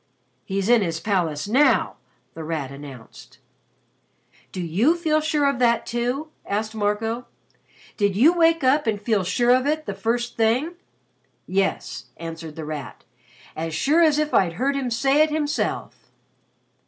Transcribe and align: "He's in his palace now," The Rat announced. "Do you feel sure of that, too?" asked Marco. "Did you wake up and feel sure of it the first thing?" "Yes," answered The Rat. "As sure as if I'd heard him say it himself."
"He's 0.45 0.67
in 0.67 0.81
his 0.81 0.99
palace 0.99 1.47
now," 1.47 1.97
The 2.33 2.43
Rat 2.43 2.71
announced. 2.71 3.37
"Do 4.51 4.59
you 4.59 4.95
feel 4.95 5.21
sure 5.21 5.47
of 5.47 5.59
that, 5.59 5.85
too?" 5.85 6.31
asked 6.43 6.73
Marco. 6.73 7.27
"Did 7.97 8.15
you 8.15 8.33
wake 8.33 8.63
up 8.63 8.87
and 8.87 8.99
feel 8.99 9.23
sure 9.23 9.51
of 9.51 9.67
it 9.67 9.85
the 9.85 9.93
first 9.93 10.37
thing?" 10.37 10.73
"Yes," 11.45 12.05
answered 12.17 12.55
The 12.55 12.65
Rat. 12.65 13.03
"As 13.55 13.75
sure 13.75 14.01
as 14.01 14.17
if 14.17 14.33
I'd 14.33 14.53
heard 14.53 14.75
him 14.75 14.89
say 14.89 15.21
it 15.21 15.29
himself." 15.29 16.09